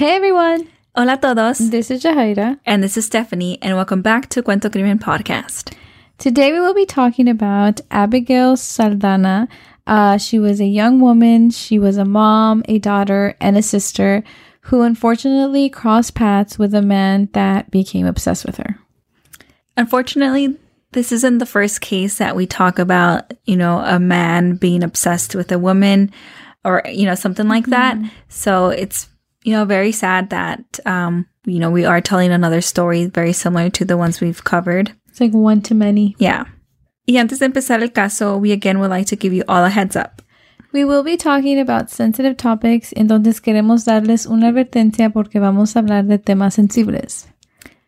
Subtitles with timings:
[0.00, 0.66] Hey everyone!
[0.96, 1.58] Hola todos.
[1.58, 2.58] This is Jahaira.
[2.64, 5.74] And this is Stephanie, and welcome back to Cuento Crimen Podcast.
[6.16, 9.46] Today we will be talking about Abigail Saldana.
[9.86, 14.24] Uh, she was a young woman, she was a mom, a daughter, and a sister
[14.62, 18.78] who unfortunately crossed paths with a man that became obsessed with her.
[19.76, 20.56] Unfortunately,
[20.92, 25.34] this isn't the first case that we talk about, you know, a man being obsessed
[25.34, 26.10] with a woman
[26.64, 27.98] or, you know, something like that.
[27.98, 28.08] Mm-hmm.
[28.30, 29.06] So it's,
[29.44, 33.70] you know, very sad that, um, you know, we are telling another story very similar
[33.70, 34.92] to the ones we've covered.
[35.08, 36.14] It's like one to many.
[36.18, 36.44] Yeah.
[37.06, 39.70] Y antes de empezar el caso, we again would like to give you all a
[39.70, 40.22] heads up.
[40.72, 45.80] We will be talking about sensitive topics, entonces queremos darles una advertencia porque vamos a
[45.80, 47.26] hablar de temas sensibles.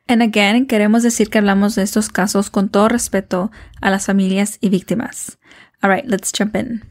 [0.09, 4.59] And again, queremos decir que hablamos de estos casos con todo respeto a las familias
[4.60, 5.38] y víctimas.
[5.80, 6.82] All right, let's jump in.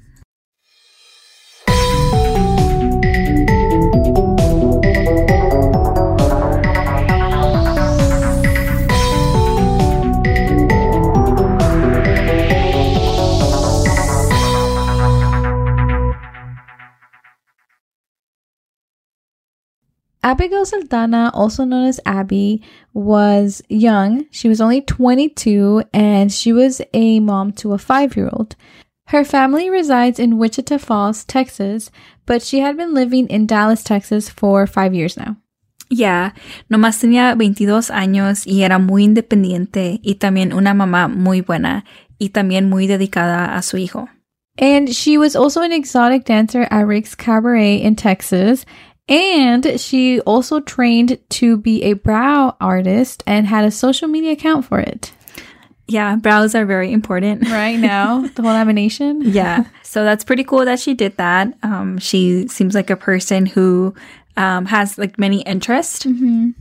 [20.23, 22.61] Abigail Saldana, also known as Abby,
[22.93, 24.25] was young.
[24.29, 28.55] She was only 22 and she was a mom to a five year old.
[29.07, 31.91] Her family resides in Wichita Falls, Texas,
[32.25, 35.37] but she had been living in Dallas, Texas for five years now.
[35.89, 36.31] Yeah,
[36.69, 41.83] nomás tenía 22 años y era muy independiente y también una mamá muy buena
[42.17, 44.07] y también muy dedicada a su hijo.
[44.57, 48.65] And she was also an exotic dancer at Rick's Cabaret in Texas.
[49.11, 54.65] And she also trained to be a brow artist and had a social media account
[54.65, 55.11] for it.
[55.87, 57.45] Yeah, brows are very important.
[57.49, 59.33] Right now, the whole lamination.
[59.33, 61.53] yeah, so that's pretty cool that she did that.
[61.61, 63.93] Um, she seems like a person who
[64.37, 66.05] um, has like many interests.
[66.05, 66.51] Mm-hmm.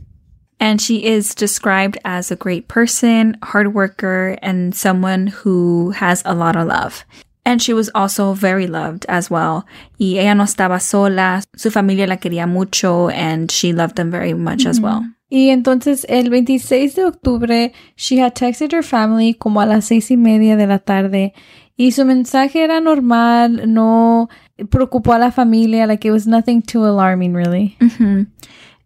[0.59, 6.35] And she is described as a great person, hard worker, and someone who has a
[6.35, 7.03] lot of love.
[7.43, 9.65] And she was also very loved as well.
[9.99, 11.41] Y ella no estaba sola.
[11.55, 15.01] Su familia la quería mucho and she loved them very much as well.
[15.31, 20.11] Y entonces el 26 de octubre, she had texted her family como a las seis
[20.11, 21.33] y media de la tarde.
[21.77, 24.29] Y su mensaje era normal, no
[24.69, 27.75] preocupó a la familia, like it was nothing too alarming really.
[27.79, 28.23] hmm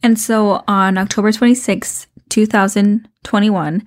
[0.04, 3.84] And so on October 26, 2021,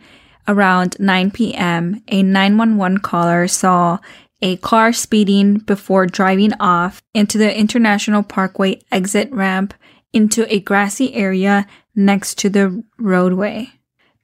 [0.48, 3.98] around 9 p.m., a 911 caller saw
[4.40, 9.74] a car speeding before driving off into the International Parkway exit ramp
[10.12, 13.70] into a grassy area next to the roadway.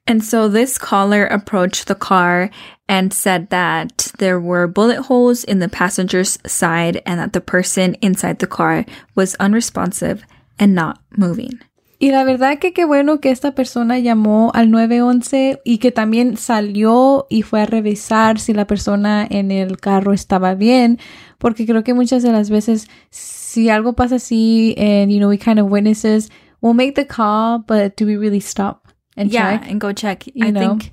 [0.07, 2.49] And so this caller approached the car
[2.87, 7.95] and said that there were bullet holes in the passenger's side and that the person
[7.95, 10.23] inside the car was unresponsive
[10.59, 11.59] and not moving.
[11.97, 16.35] Y la verdad que qué bueno que esta persona llamó al 911 y que también
[16.37, 20.99] salió y fue a revisar si la persona en el carro estaba bien,
[21.37, 25.37] porque creo que muchas de las veces si algo pasa así and you know we
[25.37, 26.29] kind of witnesses,
[26.61, 29.71] we'll make the call, but do we really stop and yeah, check?
[29.71, 30.25] and go check.
[30.33, 30.59] You I know?
[30.59, 30.91] think,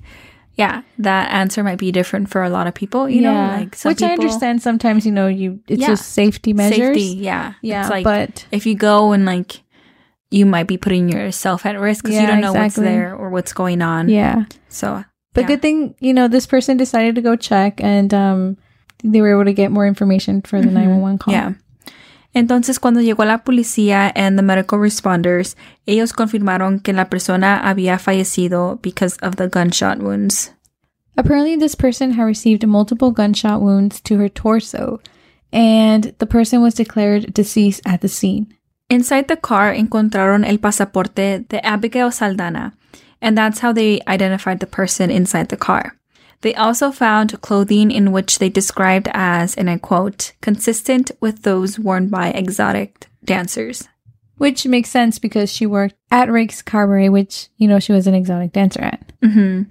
[0.55, 3.09] yeah, that answer might be different for a lot of people.
[3.09, 5.87] You know, like which I understand sometimes you know you it's Yeah.
[5.89, 6.95] just safety measures.
[6.95, 9.62] Safety, yeah, Yeah, It's like but if you go and like,
[10.33, 13.53] you might be putting yourself at risk because you don't know what's there or what's
[13.53, 14.09] going on.
[14.09, 14.45] yeah.
[14.69, 15.47] So, But yeah.
[15.47, 18.57] good thing, you know, this person decided to go check and um
[19.03, 21.33] they were able to get more information for the 911 call.
[21.33, 21.53] Yeah.
[22.35, 25.55] Entonces, cuando llegó la policía and the medical responders,
[25.85, 30.51] ellos confirmaron que la persona había fallecido because of the gunshot wounds.
[31.15, 34.99] Apparently this person had received multiple gunshot wounds to her torso
[35.51, 38.47] and the person was declared deceased at the scene.
[38.93, 42.73] Inside the car encontraron el pasaporte de Abigail Saldana,
[43.23, 45.97] and that's how they identified the person inside the car.
[46.41, 51.79] They also found clothing in which they described as, and I quote, consistent with those
[51.79, 53.87] worn by exotic dancers.
[54.37, 58.13] Which makes sense because she worked at Rick's Cabaret, which, you know, she was an
[58.13, 59.11] exotic dancer at.
[59.23, 59.63] hmm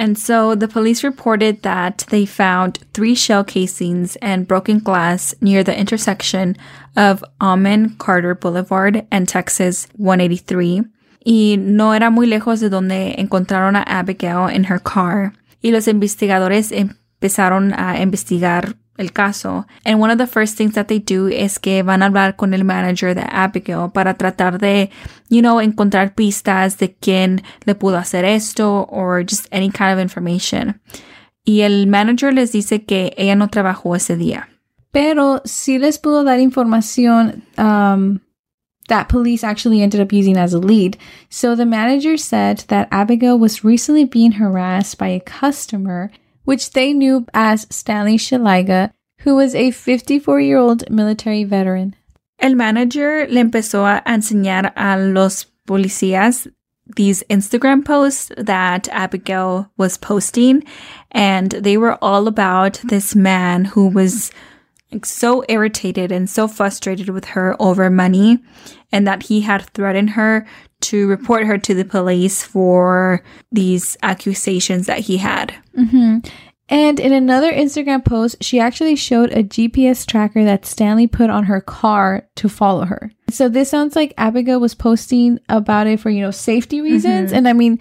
[0.00, 5.62] And so the police reported that they found three shell casings and broken glass near
[5.62, 6.56] the intersection
[6.96, 10.84] of Amon Carter Boulevard and Texas 183.
[11.26, 15.34] Y no era muy lejos de donde encontraron a Abigail in her car.
[15.62, 19.66] Y los investigadores empezaron a investigar el caso.
[19.84, 22.54] And one of the first things that they do es que van a hablar con
[22.54, 24.90] el manager de Abigail para tratar de,
[25.28, 29.98] you know, encontrar pistas de quién le pudo hacer esto or just any kind of
[29.98, 30.80] information.
[31.44, 34.48] Y el manager les dice que ella no trabajó ese día.
[34.92, 38.20] Pero sí les pudo dar información um,
[38.88, 40.98] that police actually ended up using as a lead.
[41.30, 46.10] So the manager said that Abigail was recently being harassed by a customer,
[46.50, 51.94] which they knew as Stanley Szeliga, who was a 54 year old military veteran.
[52.40, 56.48] El manager le empezó a enseñar a los policías
[56.96, 60.64] these Instagram posts that Abigail was posting,
[61.12, 64.32] and they were all about this man who was
[65.04, 68.40] so irritated and so frustrated with her over money,
[68.90, 70.44] and that he had threatened her
[70.80, 73.22] to report her to the police for
[73.52, 75.54] these accusations that he had.
[75.76, 76.18] Mm-hmm.
[76.68, 81.44] And in another Instagram post, she actually showed a GPS tracker that Stanley put on
[81.44, 83.10] her car to follow her.
[83.28, 87.32] So this sounds like Abigail was posting about it for, you know, safety reasons.
[87.32, 87.36] Mhm.
[87.36, 87.80] And I mean,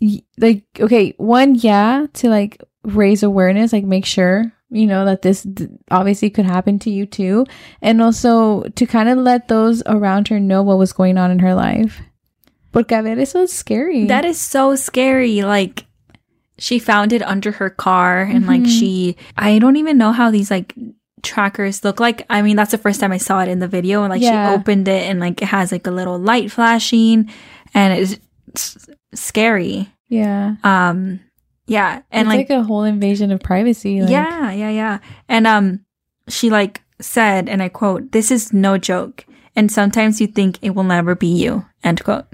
[0.00, 5.22] y- like, okay, one, yeah, to like raise awareness, like make sure, you know, that
[5.22, 5.44] this
[5.90, 7.44] obviously could happen to you too.
[7.80, 11.40] And also to kind of let those around her know what was going on in
[11.40, 12.00] her life.
[12.72, 14.06] Porque a ver, eso es scary.
[14.06, 15.42] That is so scary.
[15.42, 15.84] Like,
[16.58, 18.78] she found it under her car, and like, Mhm.
[18.78, 20.74] she, I don't even know how these like
[21.22, 22.24] trackers look like.
[22.30, 24.50] I mean, that's the first time I saw it in the video, and like, Yeah.
[24.50, 27.30] she opened it, and like, it has like a little light flashing,
[27.74, 29.88] and it's, it's scary.
[30.08, 30.56] yeah.
[30.64, 31.20] Um,
[31.66, 34.00] yeah, and it's like, like, a whole invasion of privacy.
[34.02, 34.98] Like, yeah, yeah, yeah.
[35.28, 35.80] And um
[36.28, 39.24] she like said, and I quote, This is no joke.
[39.54, 41.64] And sometimes you think it will never be you.
[41.84, 42.26] End quote.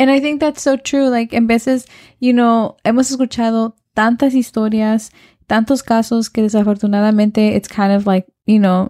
[0.00, 1.10] And I think that's so true.
[1.10, 1.86] Like, en veces,
[2.20, 5.10] you know, hemos escuchado tantas historias,
[5.46, 8.88] tantos casos que desafortunadamente it's kind of like, you know,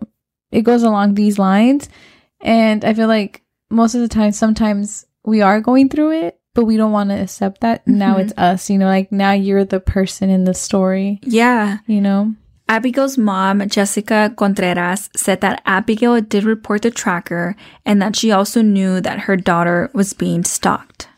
[0.53, 1.89] it goes along these lines.
[2.41, 6.65] And I feel like most of the time, sometimes we are going through it, but
[6.65, 7.87] we don't want to accept that.
[7.89, 8.21] Now Mhm.
[8.21, 11.79] it's us, you know, like now you're the person in the story, Yeah.
[11.89, 12.35] you know?
[12.71, 18.63] Abigail's mom, Jessica Contreras, said that Abigail did report the tracker and that she also
[18.63, 21.09] knew that her daughter was being stalked.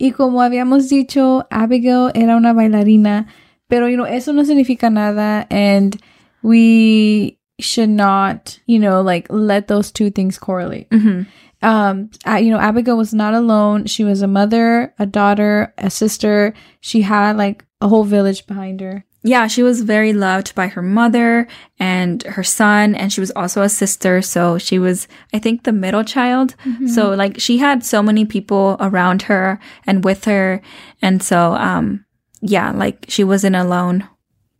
[0.00, 3.26] Y como habíamos dicho, Abigail era una bailarina,
[3.70, 6.02] pero you know, eso no significa nada and
[6.42, 10.88] we should not, you know, like let those two things correlate.
[10.90, 11.22] hmm
[11.62, 13.86] Um, you know, Abigail was not alone.
[13.86, 16.52] She was a mother, a daughter, a sister.
[16.80, 19.05] She had like a whole village behind her.
[19.26, 21.48] Yeah, she was very loved by her mother
[21.80, 24.22] and her son, and she was also a sister.
[24.22, 26.54] So she was, I think, the middle child.
[26.86, 30.62] So like she had so many people around her and with her.
[31.02, 32.04] And so, um,
[32.40, 34.08] yeah, like she wasn't alone.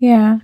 [0.01, 0.41] Yeah.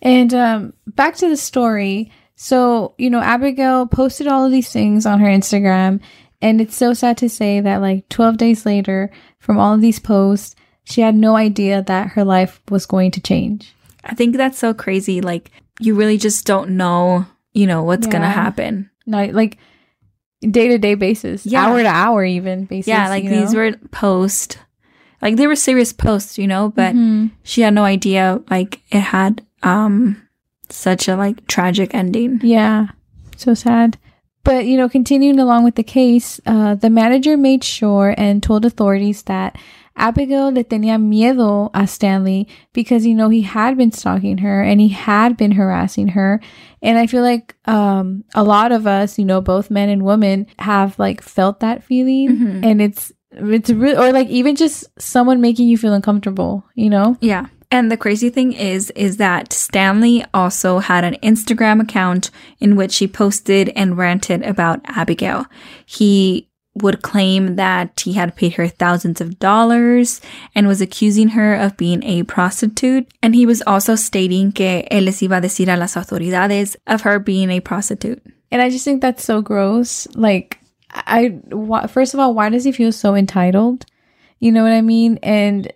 [0.00, 2.12] And um back to the story.
[2.36, 6.00] So, you know, Abigail posted all of these things on her Instagram
[6.40, 9.10] and it's so sad to say that like 12 days later
[9.40, 10.54] from all of these posts,
[10.88, 13.74] she had no idea that her life was going to change.
[14.04, 15.20] I think that's so crazy.
[15.20, 15.50] Like
[15.80, 18.90] you really just don't know, you know, what's going to happen.
[19.06, 19.58] Not like
[20.40, 21.66] day to day basis, Yeah.
[21.66, 22.88] hour to hour even basis.
[22.88, 23.58] yeah, like these know?
[23.60, 24.58] were post,
[25.20, 27.32] Like they were serious posts, you know, but Mhm.
[27.42, 30.16] she had no idea like it had um
[30.70, 32.38] such a like tragic ending.
[32.42, 32.88] Yeah,
[33.36, 33.98] so sad.
[34.44, 38.64] But, you know, continuing along with the case, uh, the manager made sure and told
[38.64, 39.58] authorities that
[39.98, 44.80] Abigail le tenía miedo a Stanley because, you know, he had been stalking her and
[44.80, 46.40] he had been harassing her.
[46.82, 50.46] And I feel like um, a lot of us, you know, both men and women
[50.58, 52.28] have like felt that feeling.
[52.28, 52.64] Mhm.
[52.64, 57.16] And it's, it's really, or like even just someone making you feel uncomfortable, you know?
[57.20, 57.46] Yeah.
[57.70, 62.96] And the crazy thing is, is that Stanley also had an Instagram account in which
[62.96, 65.44] he posted and ranted about Abigail.
[65.84, 66.47] He
[66.82, 70.20] would claim that he had paid her thousands of dollars
[70.54, 73.08] and was accusing her of being a prostitute.
[73.22, 77.02] And he was also stating que él les iba a decir a las autoridades of
[77.02, 78.22] her being a prostitute.
[78.50, 80.06] And I just think that's so gross.
[80.14, 80.58] Like,
[80.90, 83.84] I, wh- first of all, why does he feel so entitled?
[84.38, 85.18] You know what I mean?
[85.22, 85.72] And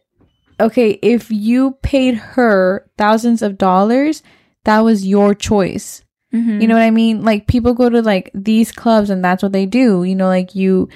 [0.61, 4.23] okay, if you paid her thousands of dollars,
[4.65, 6.03] that was your choice.
[6.33, 7.23] You know what I mean?
[7.23, 10.03] Like, people go to like these clubs and that's what they do.
[10.05, 10.89] You know, like you,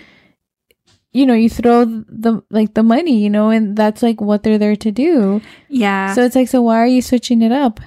[1.13, 4.59] you know, you throw the, like the money, you know, and that's like what they're
[4.59, 5.41] there to do.
[5.69, 6.15] Yeah.
[6.15, 7.81] So it's like, so why are you switching it up?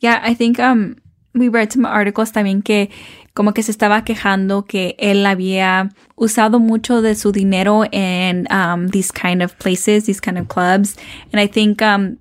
[0.00, 0.96] Yeah, I think um
[1.34, 2.88] we read some articles también que
[3.34, 8.88] como que se estaba quejando que él había usado mucho de su dinero in um
[8.88, 10.96] these kind of places, these kind of clubs,
[11.32, 12.16] and I think um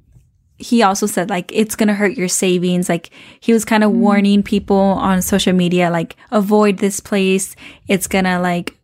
[0.59, 2.89] he also said like it's gonna hurt your savings.
[2.89, 7.55] Like he was kind of warning people on social media like avoid this place.
[7.87, 8.77] It's gonna like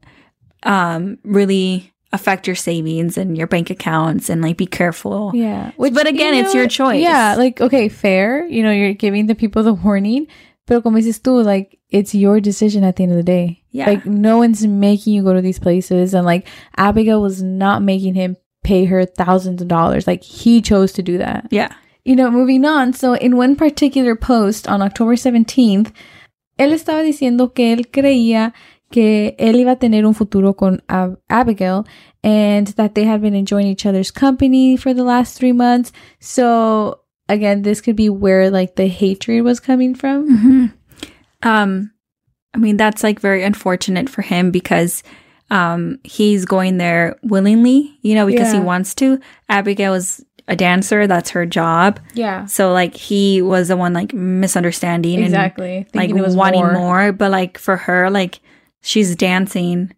[0.63, 5.31] um really affect your savings and your bank accounts and like be careful.
[5.35, 5.71] Yeah.
[5.77, 7.01] but again, you it's your choice.
[7.01, 7.35] Yeah.
[7.35, 8.45] Like, okay, fair.
[8.47, 10.27] You know, you're giving the people the warning,
[10.67, 13.61] Pero como dices tú, like, it's your decision at the end of the day.
[13.69, 13.85] Yeah.
[13.85, 16.15] Like, no one's making you go to these places.
[16.15, 20.07] And like, Abigail was not making him pay her thousands of dollars.
[20.07, 21.47] Like, he chose to do that.
[21.51, 21.71] Yeah.
[22.03, 22.93] You know, moving on.
[22.93, 25.91] So, in one particular post on October 17th,
[26.57, 28.53] él estaba diciendo que él creía
[28.91, 31.85] que él iba a tener un futuro con Ab- Abigail
[32.23, 35.91] and that they had been enjoying each other's company for the last three months.
[36.19, 40.25] So, again, this could be where like the hatred was coming from.
[40.27, 40.65] hmm
[41.43, 41.91] Um,
[42.53, 45.03] I mean, that's like very unfortunate for him because
[45.49, 49.19] um, he's going there willingly, you know, because he wants to.
[49.49, 51.99] Abigail is a dancer, that's her job.
[52.13, 52.45] Yeah.
[52.45, 55.77] So, like, he was the one like misunderstanding Exactly.
[55.77, 56.73] and like Thinking it was wanting more.
[56.73, 57.11] more.
[57.11, 58.41] But, like, for her, like,
[58.81, 59.93] she's dancing.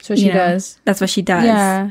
[0.00, 0.80] So she know, does.
[0.84, 1.44] That's what she does.
[1.44, 1.90] Yeah.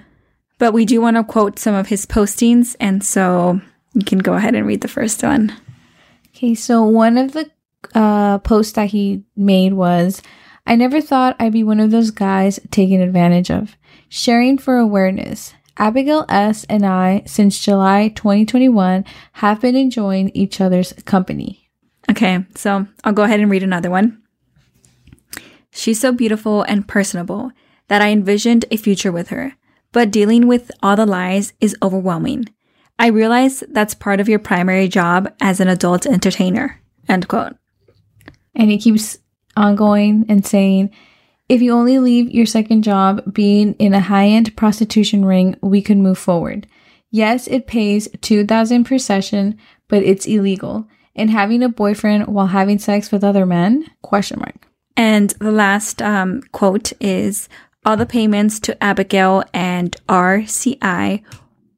[0.58, 2.76] But we do want to quote some of his postings.
[2.80, 3.62] And so
[3.94, 5.54] you can go ahead and read the first one.
[6.30, 7.50] Okay, so one of the
[7.96, 10.22] uh, posts that he made was
[10.66, 13.76] I never thought I'd be one of those guys taken advantage of.
[14.08, 15.54] Sharing for awareness.
[15.78, 16.66] Abigail S.
[16.66, 21.70] and I, since July 2021, have been enjoying each other's company.
[22.10, 24.22] Okay, so I'll go ahead and read another one.
[25.72, 27.52] She's so beautiful and personable
[27.88, 29.54] that I envisioned a future with her,
[29.92, 32.50] but dealing with all the lies is overwhelming.
[32.98, 36.82] I realize that's part of your primary job as an adult entertainer.
[37.08, 37.56] End quote.
[38.54, 39.20] And he keeps
[39.56, 40.92] on going and saying,
[41.50, 45.98] if you only leave your second job being in a high-end prostitution ring, we could
[45.98, 46.68] move forward.
[47.12, 50.88] Yes, it pays 2000 per session, but it's illegal.
[51.16, 53.88] And having a boyfriend while having sex with other men?
[54.04, 54.68] Question mark.
[54.96, 57.50] And the last um, quote is
[57.84, 61.24] All the payments to Abigail and RCI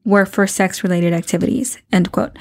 [0.03, 1.77] were for sex related activities.
[1.93, 2.37] End quote.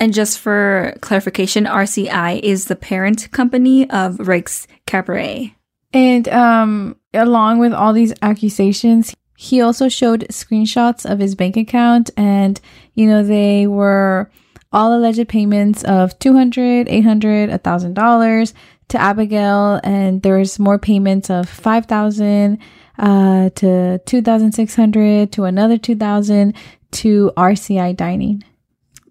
[0.00, 5.54] And just for clarification, RCI is the parent company of Rick's Cabaret.
[5.92, 12.10] And um along with all these accusations, he also showed screenshots of his bank account
[12.16, 12.60] and
[12.94, 14.30] you know they were
[14.72, 18.52] all alleged payments of 200 800 $1000
[18.88, 22.58] to abigail and there's more payments of 5000
[22.98, 26.54] uh, to 2600 to another 2000
[26.90, 28.44] to rci dining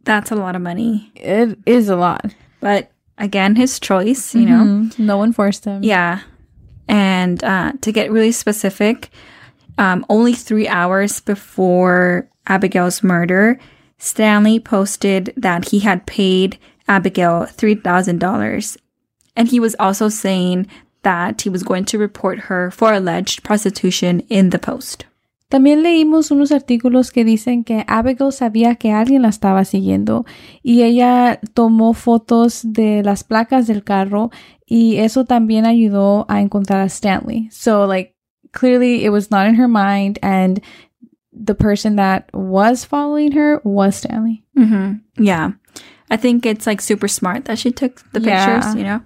[0.04, 1.12] That's a lot of money.
[1.16, 4.64] it is a lot But again, his choice, you know?
[4.64, 5.00] Mhm.
[5.00, 6.20] no one forced him Yeah.
[6.88, 9.10] And uh, to get really specific,
[9.78, 13.60] um, only three hours before Abigail's murder,
[14.00, 18.78] Stanley posted that he had paid Abigail $3,000.
[19.36, 20.68] And he was also saying
[21.04, 25.06] that he was going to report her for alleged prostitution in the post.
[25.50, 30.24] También leímos unos artículos que dicen que Abigail sabía que alguien la estaba siguiendo
[30.62, 34.30] y ella tomó fotos de las placas del carro
[34.68, 37.50] y eso también ayudó a encontrar a Stanley.
[37.52, 38.16] So like
[38.52, 40.62] clearly it was not in her mind and
[41.34, 44.44] the person that was following her was Stanley.
[44.56, 45.00] Mm-hmm.
[45.24, 45.54] Yeah.
[46.12, 48.46] I think it's like super smart that she took the Yeah.
[48.60, 49.02] pictures, you know?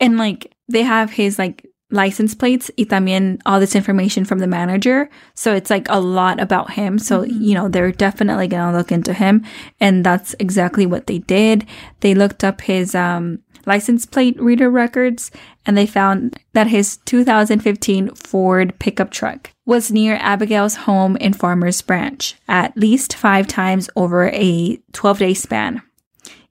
[0.00, 4.46] And like they have his like license plates y también all this information from the
[4.46, 5.08] manager.
[5.34, 6.98] So it's like a lot about him.
[6.98, 9.44] So, you know, they're definitely going to look into him.
[9.80, 11.66] And that's exactly what they did.
[12.00, 15.30] They looked up his um, license plate reader records
[15.64, 21.82] and they found that his 2015 Ford pickup truck was near Abigail's home in Farmers
[21.82, 25.82] Branch at least five times over a 12 day span.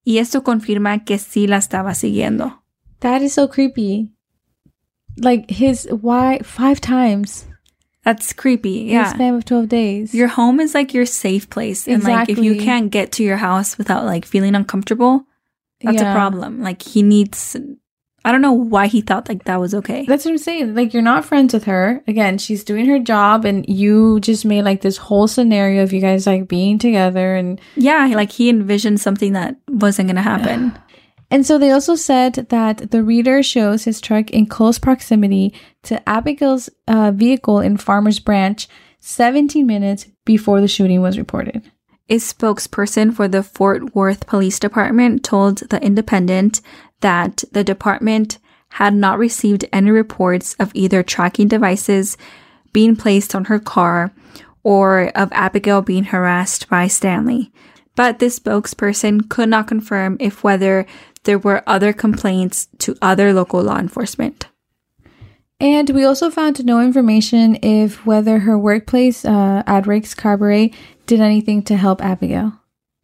[0.06, 2.60] Y esto confirma que sí la estaba siguiendo.
[3.00, 4.15] That is so creepy.
[5.18, 7.46] Like his why five times
[8.04, 8.82] That's creepy.
[8.84, 9.14] in a Yeah.
[9.14, 10.14] span of 12 days.
[10.14, 11.88] Your home is like your safe place.
[11.88, 15.26] And like if you can't get to your house without like feeling uncomfortable,
[15.82, 16.12] that's Yeah.
[16.12, 16.62] a problem.
[16.62, 17.56] Like he needs
[18.28, 20.04] I don't know why he thought like that was okay.
[20.08, 20.74] That's what I'm saying.
[20.74, 22.02] Like you're not friends with her.
[22.08, 26.02] Again, she's doing her job and you just made like this whole scenario of you
[26.02, 30.74] guys like being together and yeah, like he envisioned something that wasn't gonna happen.
[31.32, 35.54] and so they also said that the reader shows his truck in close proximity
[35.84, 38.68] to Abigail's uh, vehicle in Farmers Branch
[39.00, 41.72] 17 minutes before the shooting was reported.
[42.10, 46.62] A spokesperson for the Fort Worth Police Department told The Independent
[47.02, 48.38] that the department
[48.70, 52.18] had not received any reports of either tracking devices
[52.74, 54.12] being placed on her car
[54.64, 57.52] or of Abigail being harassed by Stanley.
[57.96, 60.86] But this spokesperson could not confirm if whether
[61.26, 64.48] there were other complaints to other local law enforcement.
[65.60, 70.72] And we also found no information if whether her workplace uh, at Rick's Cabaret
[71.06, 72.54] did anything to help Abigail.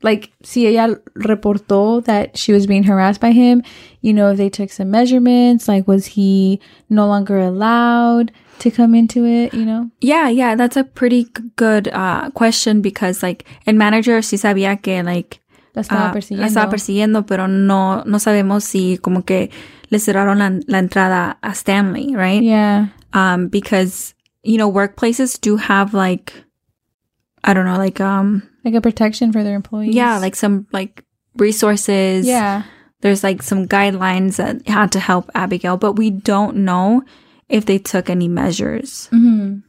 [0.04, 3.64] like, si ella reportó that she was being harassed by him,
[4.02, 6.60] you know, if they took some measurements, like, was he
[6.90, 9.90] no longer allowed to come into it, you know?
[10.02, 11.26] Yeah, yeah, that's a pretty
[11.56, 15.40] good uh, question because, like, el manager sí sabía que, like,
[15.74, 16.42] La estaba ah, persiguiendo.
[16.42, 19.50] la estaba persiguiendo, pero no, no sabemos si como que
[19.90, 22.42] le cerraron la, la entrada a Stanley, right?
[22.44, 22.88] yeah.
[23.14, 24.14] Um, because,
[24.44, 26.34] you know, workplaces do have, like,
[27.44, 29.94] I don't know, like, um, Like a protection for their employees.
[29.96, 31.04] yeah, like some, like,
[31.38, 32.26] resources.
[32.26, 32.64] yeah.
[33.02, 37.04] There's, like, some guidelines that had to help Abigail, but we don't know
[37.50, 39.10] if they took any measures.
[39.12, 39.62] Ujú.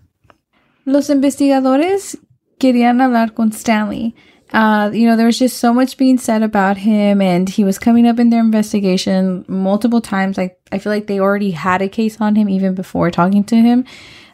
[0.85, 2.19] Los investigadores
[2.59, 4.15] querían hablar con Stanley.
[4.53, 7.79] Uh, you know, there was just so much being said about him, and he was
[7.79, 10.37] coming up in their investigation multiple times.
[10.37, 13.57] Like, I feel like they already had a case on him even before talking to
[13.57, 13.87] him.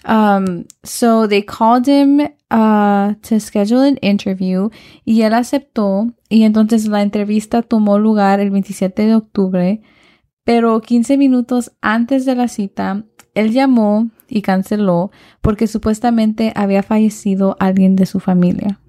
[0.05, 4.71] Um, so they called him uh, to schedule an interview
[5.05, 6.13] y él aceptó.
[6.31, 9.83] Y entonces la entrevista tomó lugar el 27 de octubre.
[10.45, 15.11] Pero 15 minutos antes de la cita, él llamó y canceló
[15.43, 18.81] porque supuestamente había fallecido alguien de su familia.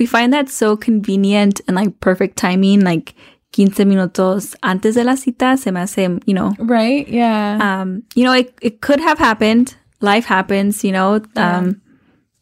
[0.00, 3.14] We find that so convenient and like perfect timing, like
[3.52, 7.06] 15 minutos antes de la cita se me hace, you know, Right?
[7.06, 7.58] Yeah.
[7.60, 9.76] um, you know, it, it could have happened.
[10.00, 11.82] Life happens, you know, um,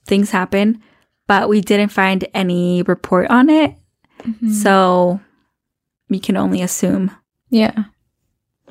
[0.06, 0.80] things happen,
[1.26, 3.74] but we didn't find any report on it.
[4.52, 5.20] So
[6.08, 7.10] we can only assume.
[7.50, 7.84] Yeah.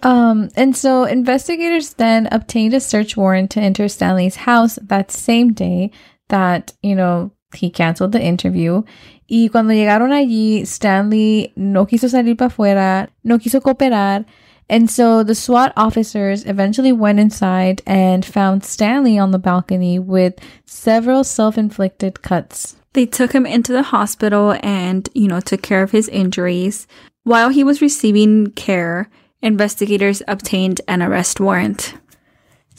[0.04, 5.54] Um, and so investigators then obtained a search warrant to enter Stanley's house that same
[5.54, 5.92] day
[6.30, 8.84] that, you know, he canceled the interview.
[9.30, 14.26] Y cuando llegaron allí, Stanley no quiso salir para afuera, no quiso cooperar.
[14.70, 20.36] And so the SWAT officers eventually went inside and found Stanley on the balcony with
[20.66, 22.76] several self inflicted cuts.
[22.94, 26.88] They took him into the hospital and, you know, took care of his injuries.
[27.24, 29.10] While he was receiving care,
[29.42, 31.94] investigators obtained an arrest warrant.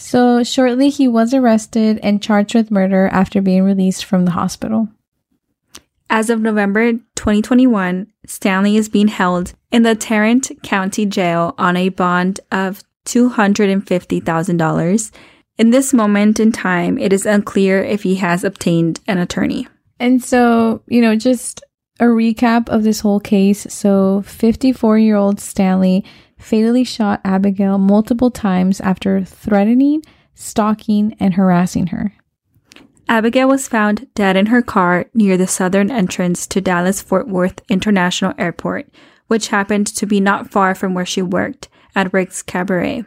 [0.00, 4.86] So shortly he was arrested and charged with murder after being released from the hospital.
[6.08, 11.88] As of November 2021, Stanley is being held in the Tarrant County Jail on a
[11.88, 15.11] bond of $250,000.
[15.58, 19.66] In this moment in time, it is unclear if he has obtained an attorney.
[19.98, 21.64] And so, you know, just
[21.98, 23.66] a recap of this whole case.
[23.68, 26.04] So 54 year old Stanley
[26.38, 30.03] fatally shot Abigail multiple times after threatening,
[30.35, 32.14] stalking, and harassing her.
[33.09, 37.62] Abigail was found dead in her car near the southern entrance to Dallas Fort Worth
[37.68, 38.88] International Airport,
[39.29, 43.05] which happened to be not far from where she worked at Rick's Cabaret.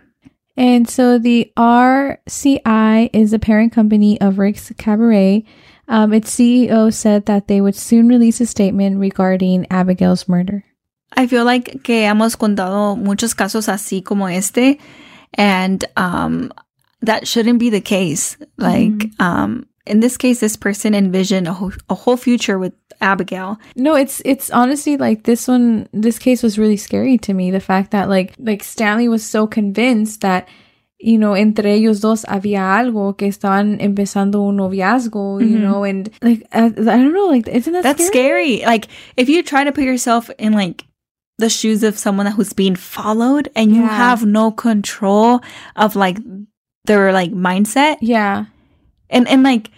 [0.57, 5.45] And so the RCI is the parent company of Rick's Cabaret.
[5.87, 10.65] Um, its CEO said that they would soon release a statement regarding Abigail's murder.
[11.13, 14.79] I feel like que hemos contado muchos casos así como este,
[15.33, 16.51] and um,
[17.01, 18.37] that shouldn't be the case.
[18.57, 23.59] Like, um, in this case, this person envisioned a whole, a whole future with Abigail.
[23.75, 27.51] No, it's it's honestly like this one this case was really scary to me.
[27.51, 30.47] The fact that like like Stanley was so convinced that
[31.03, 36.11] you know, entre ellos dos había algo que estaban empezando un noviazgo, you know, and
[36.21, 38.61] like I, I don't know, like isn't that That's scary.
[38.63, 40.85] Like, if you try to put yourself in like
[41.41, 43.89] the shoes of someone who's being followed and you Yeah.
[43.97, 45.41] have no control
[45.75, 46.17] of like
[46.85, 48.45] their like mindset, Yeah,
[49.09, 49.69] and and like,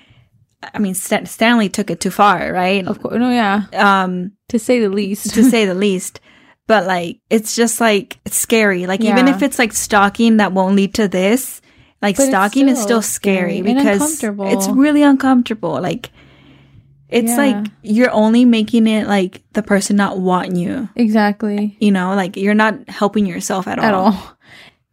[0.74, 2.86] I mean, St- Stanley took it too far, right?
[2.88, 3.16] of course.
[3.18, 5.34] No, yeah, Um, to say the least.
[5.34, 6.20] to say the least.
[6.66, 8.88] But like, it's just like it's scary.
[8.88, 11.60] Like, even if it's like stalking that won't lead to this,
[12.02, 15.76] like But stalking is still still scary, scary because it's really uncomfortable.
[15.82, 16.10] Like,
[17.14, 17.38] it's Yeah.
[17.38, 20.90] like you're only making it like the person not wanting you.
[20.96, 21.78] exactly.
[21.80, 23.86] You know, like you're not helping yourself at all.
[23.86, 24.18] at all.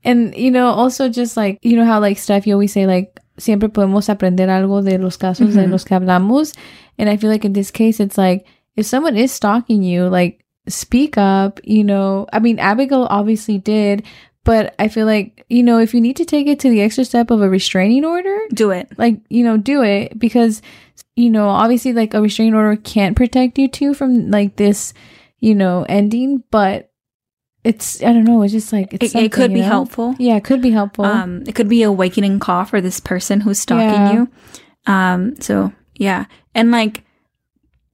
[0.04, 3.18] And you know, also just like you know how like Steph, you always say like
[3.38, 5.70] siempre podemos aprender algo de los casos de Mhm.
[5.70, 6.54] los que hablamos.
[6.98, 10.44] And I feel like in this case, it's like if someone is stalking you, like
[10.68, 11.61] speak up.
[11.64, 14.02] You know, I mean, Abigail obviously did,
[14.44, 17.04] but I feel like you know if you need to take it to the extra
[17.04, 18.88] step of a restraining order, Do it.
[18.96, 20.62] like you know do it because
[21.16, 24.92] you know obviously like a restraining order can't protect you too from like this
[25.38, 26.90] you know ending but
[27.64, 29.68] it's i don't know it's just like it's It, it could be you know?
[29.70, 30.14] helpful.
[30.18, 33.40] yeah it could be helpful Um, it could be a wakening call for this person
[33.42, 34.12] who's stalking Yeah.
[34.12, 34.28] you.
[34.86, 37.04] Um, so yeah, and like,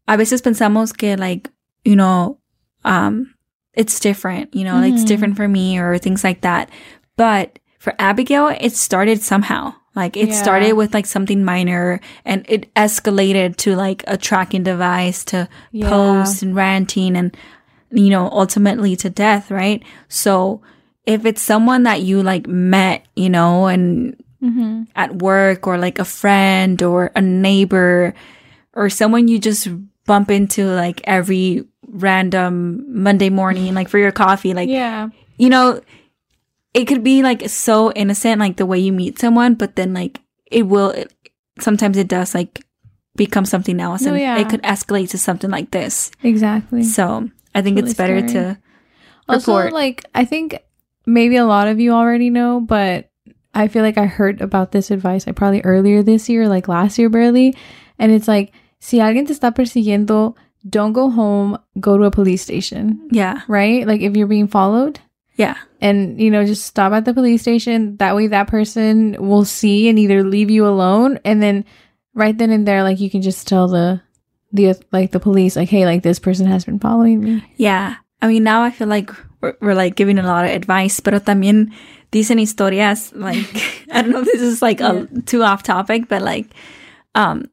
[0.07, 1.51] a veces pensamos que like
[1.85, 2.39] you know,
[2.85, 3.35] um,
[3.75, 4.55] it's different.
[4.55, 5.07] You know, like it's Mhm.
[5.09, 6.71] different for me or things like that.
[7.17, 9.75] But for Abigail, it started somehow.
[9.97, 10.35] Like it Yeah.
[10.43, 15.89] started with like something minor and it escalated to like a tracking device to Yeah.
[15.89, 17.35] posts and ranting and
[17.91, 19.83] you know ultimately to death, right?
[20.09, 20.61] So
[21.07, 24.83] if it's someone that you like met, you know, and Mm-hmm.
[24.95, 28.13] at work or like a friend or a neighbor
[28.75, 29.67] or someone you just
[30.05, 35.09] bump into like every random Monday morning, like for your coffee, like Yeah.
[35.39, 35.81] you know,
[36.77, 40.21] it could be like so innocent, like the way you meet someone, but then like
[40.53, 41.11] it will, it,
[41.59, 42.65] sometimes it does like
[43.17, 44.37] become something else No, and yeah.
[44.39, 46.11] it could escalate to something like this.
[46.23, 46.83] Exactly.
[46.85, 48.33] So I think Really it's better scary.
[48.55, 48.59] to
[49.29, 49.73] Also, report.
[49.73, 50.61] like I think
[51.07, 53.09] maybe a lot of you already know, but
[53.55, 56.99] I feel like I heard about this advice like probably earlier this year, like last
[56.99, 57.57] year barely.
[57.99, 60.35] And it's like, si alguien te está persiguiendo,
[60.69, 63.01] don't go home, go to a police station.
[63.11, 63.87] yeah, Right?
[63.87, 65.01] Like if you're being followed
[65.37, 67.97] yeah, and you know, just stop at the police station.
[67.99, 71.65] That way that person will see and either leave you alone and then
[72.15, 74.01] right then and there, like you can just tell the
[74.53, 77.45] the like the police, like, hey, like this person has been following me.
[77.57, 77.97] yeah.
[78.23, 79.11] I mean, now I feel like
[79.43, 81.71] we're, we're like giving a lot of advice, pero también
[82.11, 83.47] dicen historias like
[83.93, 86.49] I don't know if this is like a too off topic, but like
[87.15, 87.51] um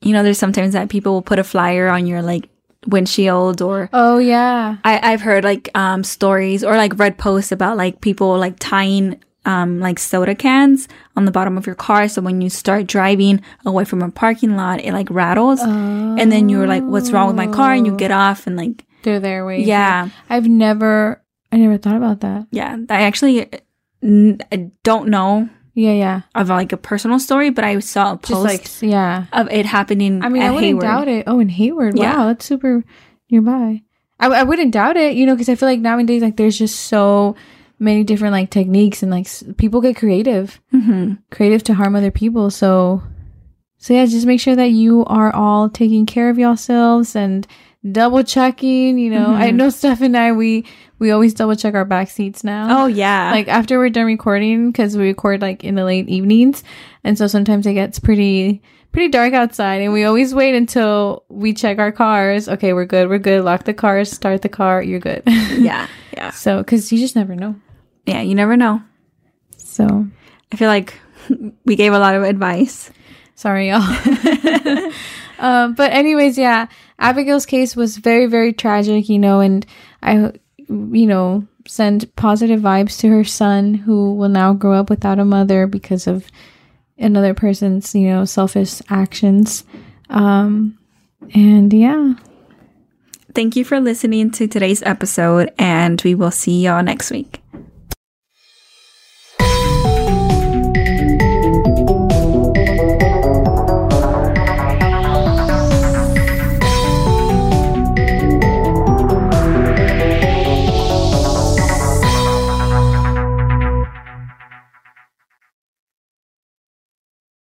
[0.00, 2.48] you know, there's sometimes that people will put a flyer on your like
[2.86, 4.76] windshield or Oh yeah.
[4.84, 9.20] I, I've heard like um stories or like read posts about like people like tying
[9.44, 13.40] um like soda cans on the bottom of your car so when you start driving
[13.64, 17.36] away from a parking lot it like rattles and then you're like what's wrong with
[17.36, 19.66] my car and you get off and like They're there waiting.
[19.68, 22.46] yeah I've never, I never thought about that.
[22.50, 23.48] yeah I actually
[24.02, 26.20] n- I don't know Yeah, yeah.
[26.34, 29.26] of like a personal story but I saw a Just post like, yeah.
[29.32, 30.82] of it happening I mean, I wouldn't Hayward.
[30.82, 31.24] doubt it.
[31.28, 31.96] Oh, in Hayward.
[31.96, 32.16] Yeah.
[32.16, 32.82] Wow, that's super
[33.30, 33.82] nearby.
[34.18, 36.80] I, I wouldn't doubt it, you know, because I feel like nowadays, like, there's just
[36.90, 37.36] so
[37.78, 42.10] many different, like, techniques and, like, s- people get creative, hmm creative to harm other
[42.10, 42.50] people.
[42.50, 43.02] So,
[43.78, 47.46] so yeah, just make sure that you are all taking care of yourselves and
[47.92, 49.34] double checking, you know.
[49.34, 49.54] I Mhm.
[49.56, 50.64] know Steph and I, we,
[50.98, 52.82] we always double check our back seats now.
[52.82, 53.30] oh yeah.
[53.30, 56.64] Like after we're done recording because we record like in the late evenings.
[57.04, 61.52] And so sometimes it gets pretty pretty dark outside and we always wait until we
[61.52, 62.48] check our cars.
[62.48, 63.44] Okay we're good we're good.
[63.44, 65.22] Lock the cars start the car you're good.
[65.26, 66.30] Yeah yeah.
[66.30, 67.54] So because you just never know.
[68.06, 68.82] Yeah you never know.
[69.56, 70.06] So.
[70.50, 70.94] I feel like
[71.66, 72.90] we gave a lot of advice
[73.38, 73.82] sorry y'all.
[75.38, 76.66] Um but anyways yeah
[76.98, 79.64] abigail's case was very very tragic you know and
[80.02, 80.32] i
[80.68, 85.24] you know send positive vibes to her son who will now grow up without a
[85.24, 86.26] mother because of
[86.98, 89.64] another person's you know selfish actions.
[90.10, 90.78] Um
[91.34, 92.14] and yeah.
[93.34, 97.40] Thank you for listening to today's episode, and we will see y'all next week.